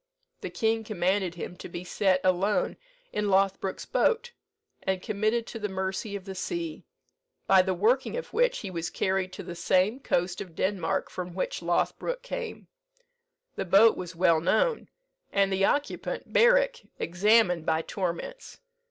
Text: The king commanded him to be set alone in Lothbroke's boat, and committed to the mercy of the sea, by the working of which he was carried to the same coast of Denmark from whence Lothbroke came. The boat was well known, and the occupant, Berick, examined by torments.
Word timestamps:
The 0.39 0.49
king 0.49 0.83
commanded 0.83 1.35
him 1.35 1.55
to 1.57 1.69
be 1.69 1.83
set 1.83 2.21
alone 2.23 2.75
in 3.13 3.29
Lothbroke's 3.29 3.85
boat, 3.85 4.31
and 4.81 4.99
committed 4.99 5.45
to 5.45 5.59
the 5.59 5.69
mercy 5.69 6.15
of 6.15 6.25
the 6.25 6.33
sea, 6.33 6.87
by 7.45 7.61
the 7.61 7.75
working 7.75 8.17
of 8.17 8.33
which 8.33 8.61
he 8.61 8.71
was 8.71 8.89
carried 8.89 9.31
to 9.33 9.43
the 9.43 9.53
same 9.53 9.99
coast 9.99 10.41
of 10.41 10.55
Denmark 10.55 11.11
from 11.11 11.35
whence 11.35 11.61
Lothbroke 11.61 12.23
came. 12.23 12.67
The 13.55 13.65
boat 13.65 13.95
was 13.95 14.15
well 14.15 14.41
known, 14.41 14.89
and 15.31 15.53
the 15.53 15.65
occupant, 15.65 16.33
Berick, 16.33 16.81
examined 16.97 17.67
by 17.67 17.83
torments. 17.83 18.57